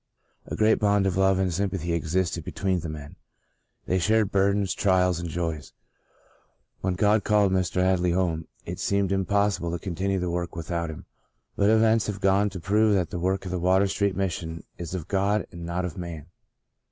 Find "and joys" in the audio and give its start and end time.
5.19-5.73